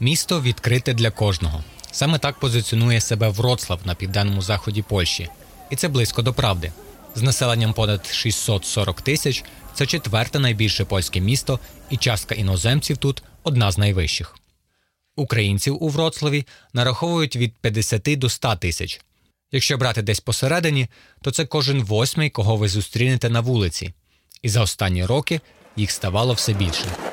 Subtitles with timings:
[0.00, 1.64] Місто відкрите для кожного.
[1.92, 5.28] Саме так позиціонує себе Вроцлав на південному заході Польщі,
[5.70, 6.72] і це близько до правди.
[7.14, 9.44] З населенням понад 640 тисяч
[9.74, 11.60] це четверте найбільше польське місто,
[11.90, 14.36] і частка іноземців тут одна з найвищих.
[15.16, 19.00] Українців у Вроцлаві нараховують від 50 до 100 тисяч.
[19.52, 20.88] Якщо брати десь посередині,
[21.22, 23.92] то це кожен восьмий, кого ви зустрінете на вулиці.
[24.42, 25.40] І за останні роки
[25.76, 27.09] їх ставало все більше.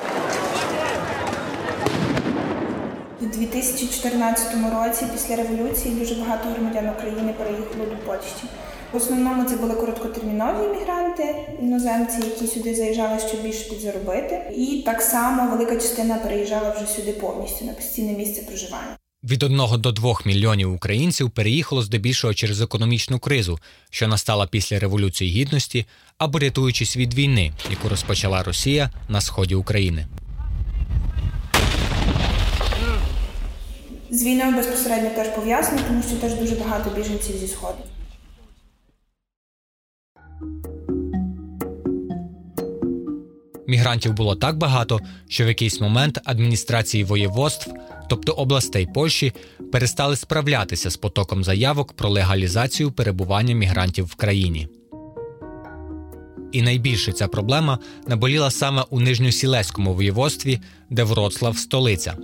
[3.20, 8.44] У 2014 році, після революції, дуже багато громадян України переїхало до Польщі.
[8.92, 14.52] В основному це були короткотермінові мігранти, іноземці, які сюди заїжджали, щоб більше підзаробити.
[14.56, 18.96] І так само велика частина переїжджала вже сюди повністю на постійне місце проживання.
[19.24, 23.58] Від 1 до 2 мільйонів українців переїхало здебільшого через економічну кризу,
[23.90, 25.86] що настала після Революції Гідності
[26.18, 30.06] або рятуючись від війни, яку розпочала Росія на сході України.
[34.10, 37.78] З війною безпосередньо теж пов'язано, тому що теж дуже багато біженців зі сходу.
[43.66, 47.70] Мігрантів було так багато, що в якийсь момент адміністрації воєводств,
[48.08, 49.32] тобто областей Польщі,
[49.72, 54.68] перестали справлятися з потоком заявок про легалізацію перебування мігрантів в країні.
[56.52, 62.16] І найбільше ця проблема наболіла саме у Нижньосілеському воєводстві, де Вроцлав столиця.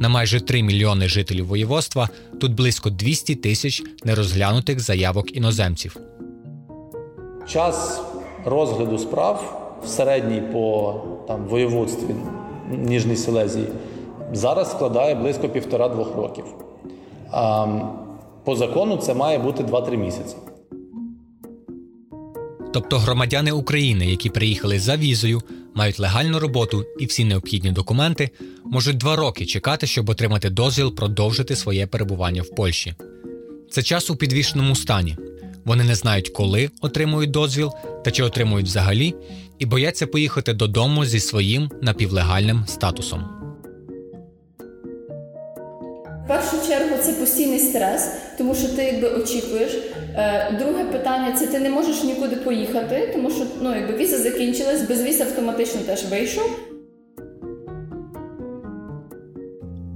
[0.00, 2.08] На майже 3 мільйони жителів воєводства
[2.40, 5.96] тут близько 200 тисяч нерозглянутих заявок іноземців.
[7.48, 8.00] Час
[8.44, 10.94] розгляду справ в середній по
[11.28, 12.14] там, воєводстві
[12.70, 13.66] Ніжній Силезії
[14.32, 16.44] зараз складає близько півтора-двох років.
[17.30, 17.66] А
[18.44, 20.36] по закону це має бути 2-3 місяці.
[22.72, 25.42] Тобто громадяни України, які приїхали за візою,
[25.76, 28.30] мають легальну роботу і всі необхідні документи,
[28.64, 32.94] можуть два роки чекати, щоб отримати дозвіл продовжити своє перебування в Польщі.
[33.70, 35.16] Це час у підвішеному стані.
[35.64, 37.72] Вони не знають, коли отримують дозвіл
[38.04, 39.14] та чи отримують взагалі,
[39.58, 43.24] і бояться поїхати додому зі своїм напівлегальним статусом.
[46.24, 49.72] В першу чергу це постійний стрес, тому що ти якби очікуєш.
[50.16, 54.88] Е, Друге питання це ти не можеш нікуди поїхати, тому що ну, якби віза закінчилась,
[54.88, 56.58] без віз автоматично теж вийшов.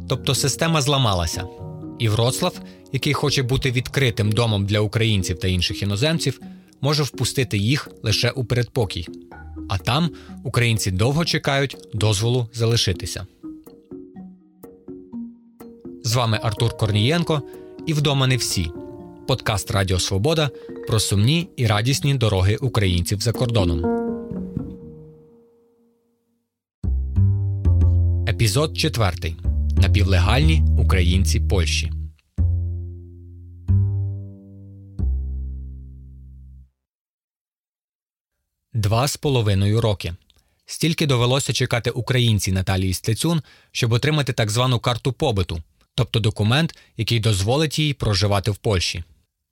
[0.09, 1.45] Тобто система зламалася.
[1.99, 2.61] І Вроцлав,
[2.93, 6.41] який хоче бути відкритим домом для українців та інших іноземців,
[6.81, 9.07] може впустити їх лише у передпокій.
[9.69, 10.11] А там
[10.45, 13.27] українці довго чекають дозволу залишитися.
[16.05, 17.43] З вами Артур Корнієнко
[17.87, 18.71] і вдома не всі.
[19.31, 20.51] Подкаст Радіо Свобода
[20.87, 23.85] про сумні і радісні дороги українців за кордоном.
[28.29, 29.35] Епізод 4.
[29.77, 31.93] Напівлегальні українці Польщі.
[38.73, 40.15] Два з половиною роки.
[40.67, 43.43] Стільки довелося чекати українці Наталії Стецюн,
[43.73, 45.63] щоб отримати так звану карту побиту,
[45.95, 49.05] тобто документ, який дозволить їй проживати в Польщі.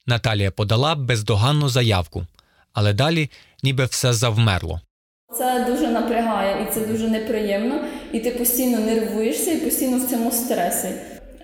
[0.09, 2.27] Наталія подала бездоганну заявку,
[2.73, 3.31] але далі
[3.63, 4.81] ніби все завмерло.
[5.39, 7.81] Це дуже напрягає і це дуже неприємно.
[8.13, 10.89] І ти постійно нервуєшся і постійно в цьому стресі.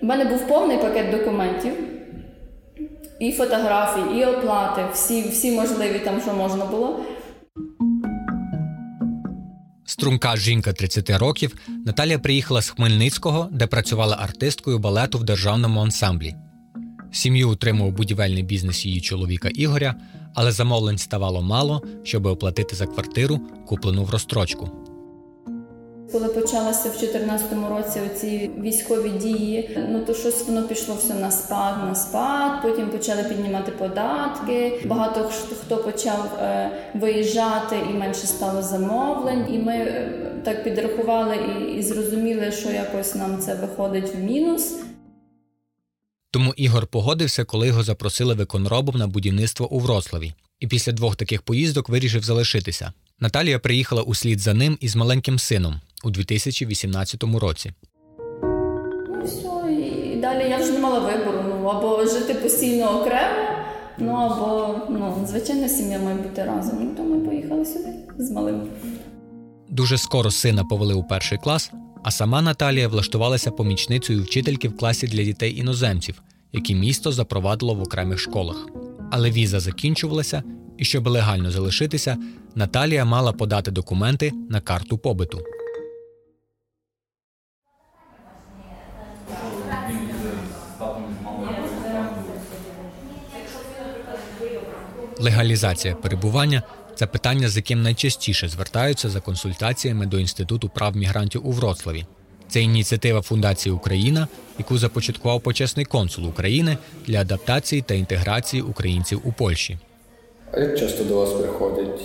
[0.01, 1.73] У мене був повний пакет документів,
[3.19, 7.05] і фотографій, і оплати, всі, всі можливі там, що можна було.
[9.85, 11.55] Струнка жінка 30 років
[11.85, 16.35] Наталія приїхала з Хмельницького, де працювала артисткою балету в державному ансамблі.
[17.15, 19.95] Сім'ю утримував будівельний бізнес її чоловіка Ігоря,
[20.33, 24.69] але замовлень ставало мало, щоб оплатити за квартиру, куплену в розстрочку.
[26.11, 31.31] Коли почалося в 2014 році оці військові дії, ну то щось воно пішло все на
[31.31, 32.61] спад, на спад.
[32.61, 34.81] Потім почали піднімати податки.
[34.85, 35.29] Багато
[35.65, 39.45] хто почав е, виїжджати, і менше стало замовлень.
[39.53, 40.11] І ми е,
[40.43, 44.75] так підрахували і, і зрозуміли, що якось нам це виходить в мінус.
[46.35, 51.41] Тому Ігор погодився, коли його запросили виконробом на будівництво у Вроцлаві, і після двох таких
[51.41, 52.93] поїздок вирішив залишитися.
[53.19, 57.73] Наталія приїхала услід за ним із маленьким сином у 2018 році.
[59.09, 61.43] Ну все, і далі я вже не мала вибору.
[61.49, 63.49] Ну або жити постійно окремо,
[63.97, 66.77] ну або ну звичайно, сім'я має бути разом.
[66.81, 68.67] Ну, то ми поїхали сюди з малим.
[69.69, 71.71] Дуже скоро сина повели у перший клас,
[72.05, 76.21] а сама Наталія влаштувалася помічницею вчительки в класі для дітей іноземців,
[76.53, 78.67] які місто запровадило в окремих школах.
[79.11, 80.43] Але віза закінчувалася,
[80.77, 82.17] і щоб легально залишитися,
[82.55, 85.41] Наталія мала подати документи на карту побиту.
[95.19, 96.63] Легалізація перебування
[96.95, 102.05] це питання, з яким найчастіше звертаються за консультаціями до Інституту прав мігрантів у Вроцлаві.
[102.47, 104.27] Це ініціатива Фундації Україна,
[104.59, 106.77] яку започаткував почесний консул України
[107.07, 109.77] для адаптації та інтеграції українців у Польщі.
[110.51, 112.01] А як часто до вас приходять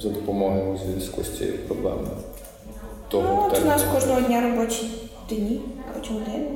[0.00, 2.08] за допомогою у зв'язку з цією проблемою?
[3.08, 4.90] Того Ну, от у нас кожного дня робочі
[5.28, 5.60] дні,
[5.94, 6.48] робочі години.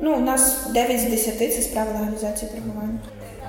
[0.00, 2.98] Ну, у нас 9 з 10 це справа легалізації перебування.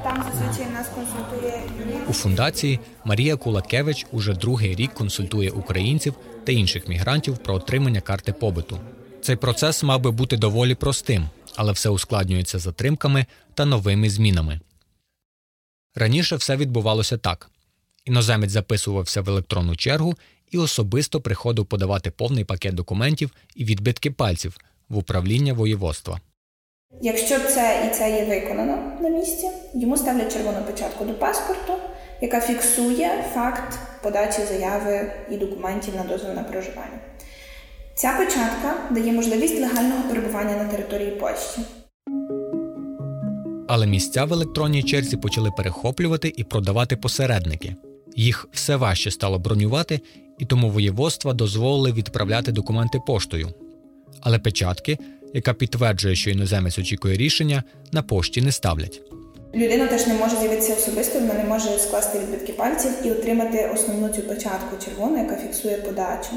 [0.03, 1.63] Там зазвичай нас консультує
[2.09, 6.13] У фундації Марія Кулакевич уже другий рік консультує українців
[6.43, 8.79] та інших мігрантів про отримання карти побиту.
[9.21, 14.59] Цей процес мав би бути доволі простим, але все ускладнюється затримками та новими змінами.
[15.95, 17.49] Раніше все відбувалося так:
[18.05, 20.17] іноземець записувався в електронну чергу
[20.51, 24.57] і особисто приходив подавати повний пакет документів і відбитки пальців
[24.89, 26.21] в управління воєводства.
[27.01, 31.73] Якщо це і це є виконано на місці, йому ставлять червону печатку до паспорту,
[32.21, 36.99] яка фіксує факт подачі заяви і документів на дозвіл на проживання.
[37.95, 41.61] Ця печатка дає можливість легального перебування на території Польщі.
[43.67, 47.75] Але місця в електронній черзі почали перехоплювати і продавати посередники.
[48.15, 49.99] Їх все важче стало бронювати,
[50.37, 53.49] і тому воєводства дозволили відправляти документи поштою.
[54.21, 54.97] Але печатки,
[55.33, 59.01] яка підтверджує, що іноземець очікує рішення, на пошті не ставлять.
[59.55, 64.09] Людина теж не може з'явитися особисто, вона не може скласти відбитки пальців і отримати основну
[64.09, 66.31] цю печатку червону, яка фіксує подачу.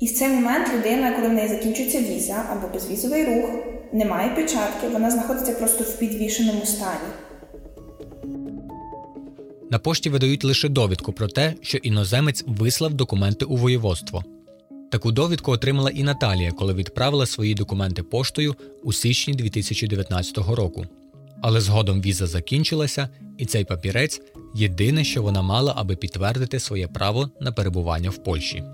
[0.00, 3.50] І в цей момент людина, коли в неї закінчується віза або безвізовий рух,
[3.92, 7.08] немає печатки, вона знаходиться просто в підвішеному стані.
[9.70, 14.24] На пошті видають лише довідку про те, що іноземець вислав документи у воєводство.
[14.90, 20.86] Таку довідку отримала і Наталія, коли відправила свої документи поштою у січні 2019 року.
[21.42, 23.08] Але згодом віза закінчилася,
[23.38, 24.20] і цей папірець
[24.54, 28.64] єдине, що вона мала, аби підтвердити своє право на перебування в Польщі.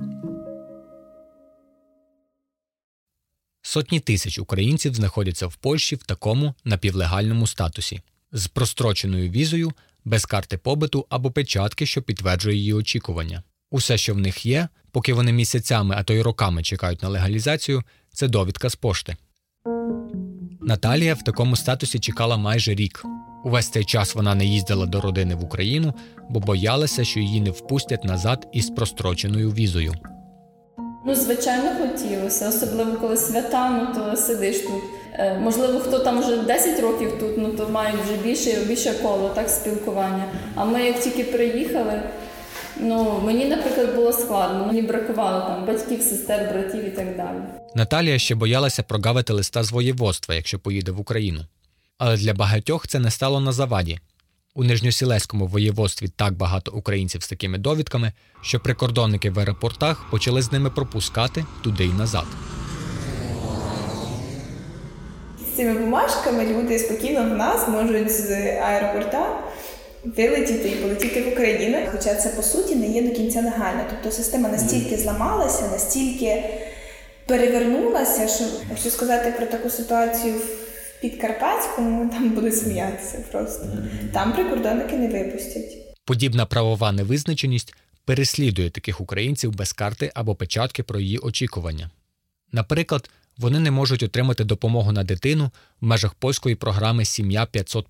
[3.62, 8.00] Сотні тисяч українців знаходяться в Польщі в такому напівлегальному статусі
[8.32, 9.72] з простроченою візою,
[10.04, 13.42] без карти побиту або печатки, що підтверджує її очікування.
[13.70, 17.82] Усе, що в них є, поки вони місяцями, а то й роками чекають на легалізацію,
[18.12, 19.16] це довідка з пошти.
[20.60, 23.04] Наталія в такому статусі чекала майже рік.
[23.44, 25.94] Увесь цей час вона не їздила до родини в Україну,
[26.30, 29.94] бо боялася, що її не впустять назад із простроченою візою.
[31.06, 34.82] Ну, звичайно, хотілося, особливо коли свята, ну то сидиш тут.
[35.12, 39.28] Е, можливо, хто там вже 10 років тут, ну то мають вже більше більше коло
[39.28, 40.24] так спілкування.
[40.54, 42.02] А ми як тільки приїхали,
[42.80, 44.66] ну мені, наприклад, було складно.
[44.66, 47.38] Мені бракувало там батьків, сестер, братів і так далі.
[47.74, 51.40] Наталія ще боялася прогавити листа з воєводства, якщо поїде в Україну.
[51.98, 53.98] Але для багатьох це не стало на заваді.
[54.54, 60.52] У Нижньосілеському воєводстві так багато українців з такими довідками, що прикордонники в аеропортах почали з
[60.52, 62.26] ними пропускати туди й назад.
[65.40, 68.30] З цими бумажками люди спокійно в нас можуть з
[68.60, 69.45] аеропорта
[70.16, 71.78] вилетіти і полетіти в Україну.
[71.92, 73.84] Хоча це по суті не є до кінця легально.
[73.90, 76.44] Тобто система настільки зламалася, настільки
[77.26, 80.66] перевернулася, що якщо сказати про таку ситуацію в
[81.00, 83.66] Підкарпатському, там буде сміятися просто.
[84.12, 85.96] Там прикордонники не випустять.
[86.04, 91.90] Подібна правова невизначеність переслідує таких українців без карти або печатки про її очікування.
[92.52, 95.50] Наприклад, вони не можуть отримати допомогу на дитину
[95.80, 97.88] в межах польської програми Сім'я 500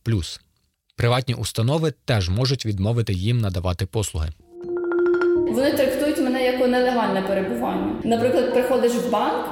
[0.97, 4.29] Приватні установи теж можуть відмовити їм надавати послуги.
[5.49, 8.01] Вони трактують мене як нелегальне перебування.
[8.05, 9.47] Наприклад, приходиш в банк,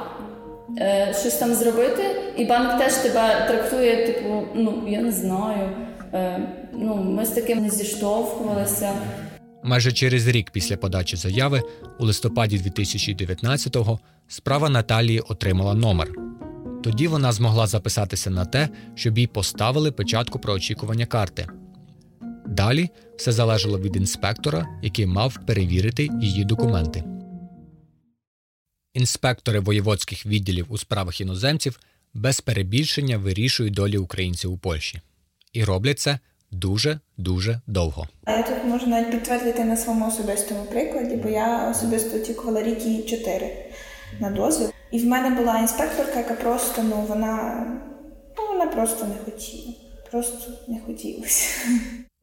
[0.77, 2.03] е, щось там зробити,
[2.37, 5.69] і банк теж тебе трактує, типу, ну я не знаю.
[6.13, 6.39] Е,
[6.73, 8.91] ну, ми з таким не зіштовхувалися.
[9.63, 11.61] Майже через рік після подачі заяви,
[11.99, 16.11] у листопаді 2019-го, справа Наталії отримала номер.
[16.85, 21.47] Тоді вона змогла записатися на те, щоб їй поставили печатку про очікування карти.
[22.47, 27.03] Далі все залежало від інспектора, який мав перевірити її документи.
[28.93, 31.79] Інспектори воєводських відділів у справах іноземців
[32.13, 35.01] без перебільшення вирішують долі українців у Польщі.
[35.53, 36.19] І роблять це
[36.51, 38.07] дуже дуже довго.
[38.27, 43.03] Я тут можу навіть підтвердити на своєму особистому прикладі, бо я особисто очікувала рік і
[43.03, 43.65] чотири
[44.19, 44.71] на дозвіл.
[44.91, 47.65] І в мене була інспекторка, яка просто ну вона
[48.37, 49.73] ну вона просто не хотіла.
[50.11, 51.47] Просто не хотілося.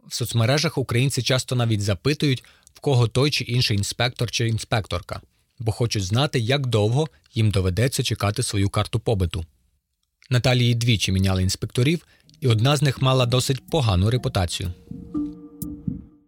[0.07, 2.45] В соцмережах українці часто навіть запитують,
[2.75, 5.21] в кого той чи інший інспектор чи інспекторка,
[5.59, 9.45] бо хочуть знати, як довго їм доведеться чекати свою карту побиту.
[10.31, 12.07] Наталії двічі міняли інспекторів,
[12.41, 14.73] і одна з них мала досить погану репутацію.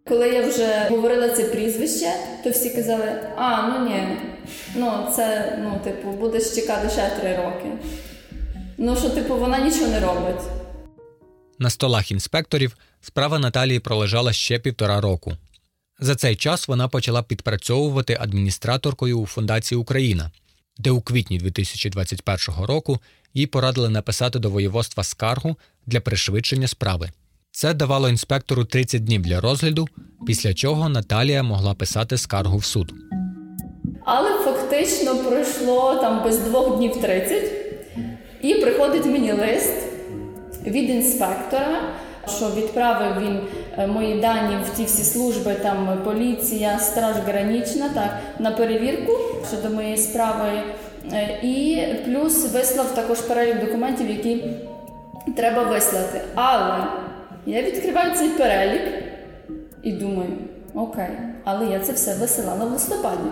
[0.09, 3.05] Коли я вже говорила це прізвище, то всі казали:
[3.37, 4.17] а, ну ні,
[4.75, 7.71] ну це, ну, типу, будеш чекати ще три роки.
[8.77, 10.41] Ну, що, типу, вона нічого не робить.
[11.59, 15.37] На столах інспекторів справа Наталії пролежала ще півтора року.
[15.99, 20.31] За цей час вона почала підпрацьовувати адміністраторкою у Фундації Україна,
[20.77, 22.99] де у квітні 2021 року
[23.33, 27.11] їй порадили написати до воєводства скаргу для пришвидшення справи.
[27.57, 29.87] Це давало інспектору 30 днів для розгляду,
[30.27, 32.93] після чого Наталія могла писати скаргу в суд.
[34.05, 37.43] Але фактично пройшло там без двох днів 30,
[38.41, 39.73] і приходить мені лист
[40.65, 41.81] від інспектора,
[42.37, 43.39] що відправив він
[43.77, 49.11] е, мої дані в ті всі служби, там поліція, страж гранічна, так, на перевірку
[49.47, 50.49] щодо моєї справи.
[51.13, 54.43] Е, І плюс вислав також перелік документів, які
[55.35, 56.21] треба вислати.
[56.35, 57.04] Але
[57.45, 58.81] я відкриваю цей перелік
[59.83, 60.29] і думаю,
[60.73, 61.09] окей,
[61.43, 63.29] але я це все висилала в листопаді.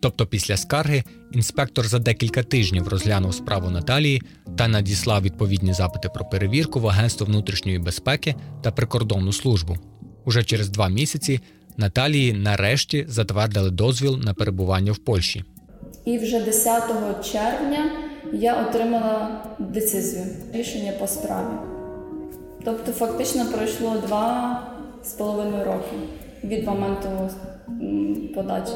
[0.00, 1.02] Тобто після скарги
[1.32, 4.22] інспектор за декілька тижнів розглянув справу Наталії
[4.56, 9.76] та надіслав відповідні запити про перевірку в Агентство внутрішньої безпеки та прикордонну службу.
[10.24, 11.40] Уже через два місяці
[11.76, 15.44] Наталії нарешті затвердили дозвіл на перебування в Польщі.
[16.04, 16.82] І вже 10
[17.32, 17.90] червня
[18.32, 21.77] я отримала децизію, рішення по справі.
[22.68, 24.62] Тобто, фактично пройшло два
[25.04, 25.96] з половиною роки
[26.44, 27.30] від моменту
[28.34, 28.72] подачі.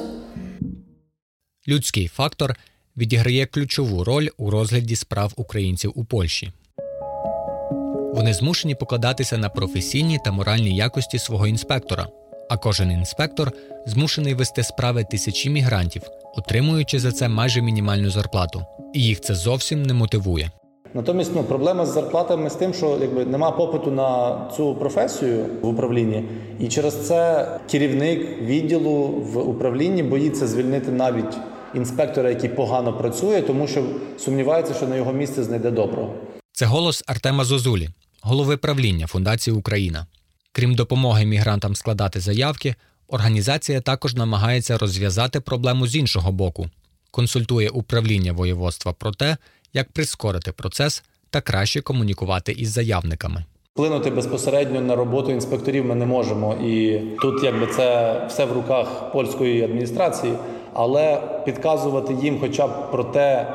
[1.68, 2.56] Людський фактор
[2.96, 6.52] відіграє ключову роль у розгляді справ українців у Польщі.
[8.14, 12.08] Вони змушені покладатися на професійні та моральні якості свого інспектора,
[12.50, 13.52] а кожен інспектор
[13.86, 16.02] змушений вести справи тисячі мігрантів,
[16.34, 20.50] отримуючи за це майже мінімальну зарплату, і їх це зовсім не мотивує.
[20.94, 25.68] Натомість ну, проблема з зарплатами з тим, що якби нема попиту на цю професію в
[25.68, 26.24] управлінні,
[26.60, 31.36] і через це керівник відділу в управлінні боїться звільнити навіть
[31.74, 33.84] інспектора, який погано працює, тому що
[34.18, 36.14] сумнівається, що на його місце знайде доброго.
[36.52, 37.88] Це голос Артема Зозулі,
[38.22, 40.06] голови правління Фундації Україна.
[40.52, 42.74] Крім допомоги мігрантам складати заявки,
[43.08, 46.70] організація також намагається розв'язати проблему з іншого боку,
[47.10, 49.36] консультує управління воєводства про те,
[49.72, 53.44] як прискорити процес та краще комунікувати із заявниками.
[53.74, 59.12] Вплинути безпосередньо на роботу інспекторів ми не можемо, і тут якби це все в руках
[59.12, 60.32] польської адміністрації,
[60.72, 63.46] але підказувати їм, хоча б про те,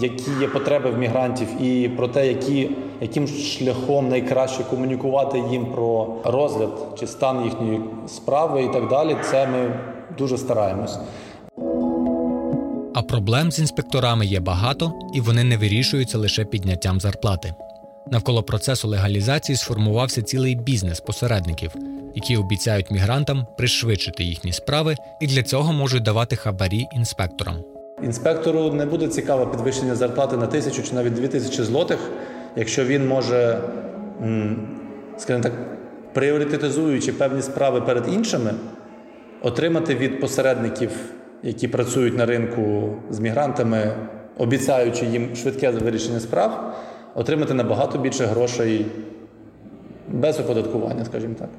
[0.00, 6.16] які є потреби в мігрантів, і про те, які, яким шляхом найкраще комунікувати їм про
[6.24, 9.16] розгляд чи стан їхньої справи і так далі.
[9.30, 9.80] Це ми
[10.18, 10.98] дуже стараємось.
[12.96, 17.54] А проблем з інспекторами є багато, і вони не вирішуються лише підняттям зарплати.
[18.10, 21.70] Навколо процесу легалізації сформувався цілий бізнес посередників,
[22.14, 27.56] які обіцяють мігрантам пришвидшити їхні справи і для цього можуть давати хабарі інспекторам.
[28.02, 32.10] Інспектору не буде цікаво підвищення зарплати на тисячу чи навіть дві тисячі злотих,
[32.56, 33.60] якщо він може,
[35.18, 35.52] скажімо так,
[36.12, 38.50] пріоритетизуючи певні справи перед іншими,
[39.42, 40.90] отримати від посередників,
[41.42, 43.96] які працюють на ринку з мігрантами,
[44.38, 46.76] обіцяючи їм швидке вирішення справ,
[47.14, 48.86] отримати набагато більше грошей
[50.08, 51.50] без оподаткування, скажімо так.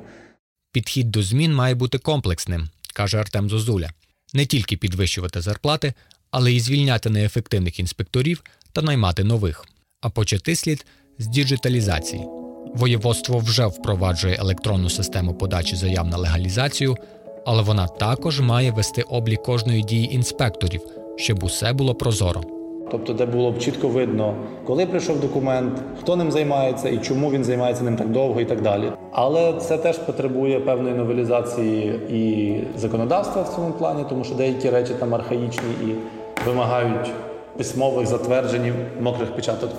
[0.71, 3.89] Підхід до змін має бути комплексним, каже Артем Зозуля.
[4.33, 5.93] Не тільки підвищувати зарплати,
[6.31, 9.65] але й звільняти неефективних інспекторів та наймати нових.
[10.01, 10.85] А почати слід
[11.19, 12.25] з діджиталізації.
[12.75, 16.97] Воєводство вже впроваджує електронну систему подачі заяв на легалізацію,
[17.47, 20.81] але вона також має вести облік кожної дії інспекторів,
[21.15, 22.41] щоб усе було прозоро.
[22.91, 24.35] Тобто, де було б чітко видно,
[24.65, 28.61] коли прийшов документ, хто ним займається і чому він займається ним так довго і так
[28.61, 28.91] далі.
[29.11, 34.93] Але це теж потребує певної новелізації і законодавства в цьому плані, тому що деякі речі
[34.99, 35.95] там архаїчні і
[36.47, 37.11] вимагають
[37.57, 39.69] письмових затверджень мокрих печаток.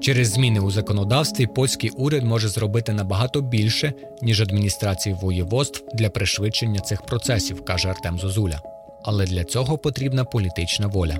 [0.00, 3.92] Через зміни у законодавстві польський уряд може зробити набагато більше,
[4.22, 8.60] ніж адміністрації воєводств для пришвидшення цих процесів, каже Артем Зозуля.
[9.04, 11.18] Але для цього потрібна політична воля.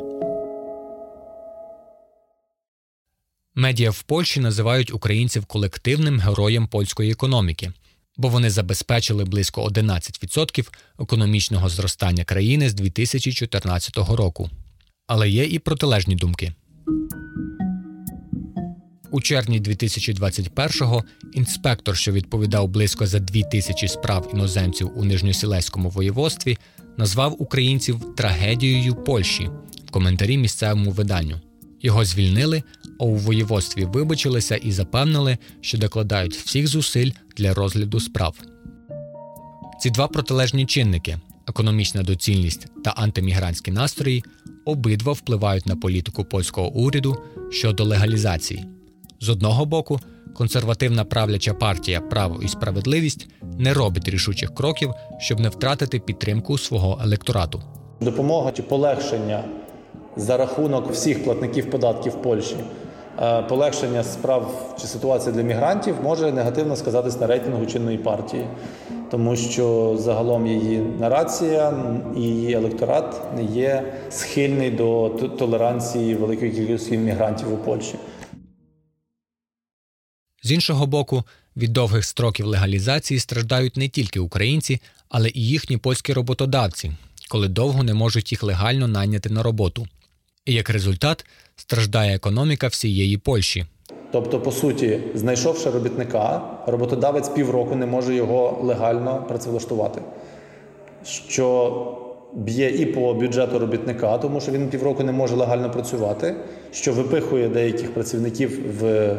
[3.55, 7.73] Медіа в Польщі називають українців колективним героєм польської економіки,
[8.17, 10.69] бо вони забезпечили близько 11%
[11.01, 14.51] економічного зростання країни з 2014 року.
[15.07, 16.53] Але є і протилежні думки.
[19.13, 26.59] У червні 2021-го інспектор, що відповідав близько за дві тисячі справ іноземців у Нижньосілеському воєводстві,
[26.97, 29.51] назвав українців трагедією Польщі
[29.87, 31.41] в коментарі місцевому виданню.
[31.83, 32.63] Його звільнили,
[33.01, 38.35] а у воєводстві вибачилися і запевнили, що докладають всіх зусиль для розгляду справ.
[39.81, 44.25] Ці два протилежні чинники економічна доцільність та антимігрантські настрої
[44.65, 47.17] обидва впливають на політику польського уряду
[47.51, 48.67] щодо легалізації.
[49.23, 49.99] З одного боку,
[50.35, 57.01] консервативна правляча партія Право і справедливість не робить рішучих кроків, щоб не втратити підтримку свого
[57.05, 57.63] електорату.
[58.01, 59.45] Допомога чи полегшення
[60.17, 62.57] за рахунок всіх платників податків Польщі,
[63.23, 68.47] е, полегшення справ чи ситуації для мігрантів може негативно сказатись на рейтингу чинної партії,
[69.11, 71.75] тому що загалом її нарація
[72.17, 75.09] і її електорат не є схильний до
[75.39, 77.95] толеранції великої кількості мігрантів у Польщі.
[80.43, 81.25] З іншого боку,
[81.57, 86.93] від довгих строків легалізації страждають не тільки українці, але і їхні польські роботодавці,
[87.29, 89.87] коли довго не можуть їх легально найняти на роботу.
[90.45, 93.67] І як результат страждає економіка всієї Польщі.
[94.13, 100.03] Тобто, по суті, знайшовши робітника, роботодавець півроку не може його легально працевлаштувати,
[101.05, 101.99] що
[102.33, 106.37] б'є і по бюджету робітника, тому що він півроку не може легально працювати,
[106.73, 109.17] що випихує деяких працівників в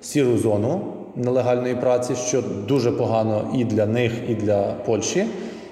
[0.00, 5.24] сіру зону нелегальної праці, що дуже погано і для них, і для Польщі,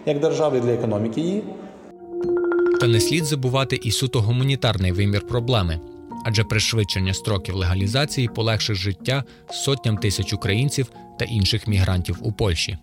[0.07, 1.43] як держави, і для економіки її.
[2.81, 5.81] Та не слід забувати і суто гуманітарний вимір проблеми,
[6.25, 12.79] адже пришвидшення строків легалізації полегшить життя сотням тисяч українців та інших мігрантів у Польщі.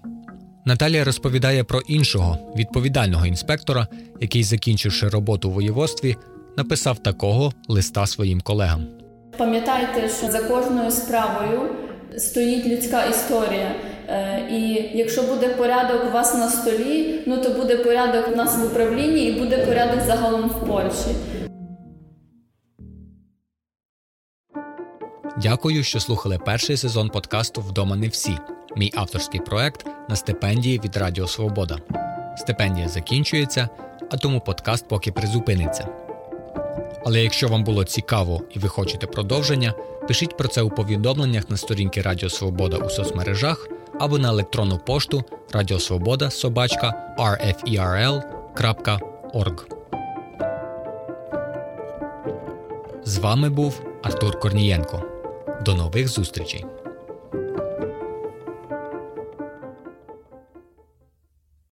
[0.66, 3.88] Наталія розповідає про іншого відповідального інспектора,
[4.22, 6.16] який, закінчивши роботу у воєводстві,
[6.58, 9.03] написав такого листа своїм колегам.
[9.38, 11.62] Пам'ятайте, що за кожною справою
[12.18, 13.72] стоїть людська історія.
[14.10, 18.58] Е, І якщо буде порядок у вас на столі, ну то буде порядок у нас
[18.58, 21.16] в управлінні і буде порядок загалом в Польщі.
[25.38, 28.38] Дякую, що слухали перший сезон подкасту Вдома не всі.
[28.76, 31.78] Мій авторський проект на стипендії від Радіо Свобода.
[32.38, 33.70] Стипендія закінчується,
[34.12, 36.03] а тому подкаст поки призупиниться.
[37.06, 39.74] Але якщо вам було цікаво і ви хочете продовження,
[40.08, 45.24] пишіть про це у повідомленнях на сторінки Радіо Свобода у соцмережах або на електронну пошту
[45.52, 48.24] радіосвобода собачка rferl.org.
[53.06, 55.04] З вами був Артур Корнієнко.
[55.66, 56.66] До нових зустрічей!